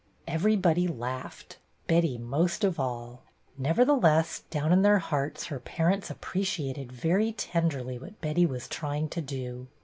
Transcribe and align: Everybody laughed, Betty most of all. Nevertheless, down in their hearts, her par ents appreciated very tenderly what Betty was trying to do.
Everybody 0.27 0.87
laughed, 0.87 1.59
Betty 1.85 2.17
most 2.17 2.63
of 2.63 2.79
all. 2.79 3.21
Nevertheless, 3.55 4.39
down 4.49 4.71
in 4.73 4.81
their 4.81 4.97
hearts, 4.97 5.45
her 5.45 5.59
par 5.59 5.91
ents 5.91 6.09
appreciated 6.09 6.91
very 6.91 7.33
tenderly 7.33 7.99
what 7.99 8.19
Betty 8.19 8.47
was 8.47 8.67
trying 8.67 9.09
to 9.09 9.21
do. 9.21 9.67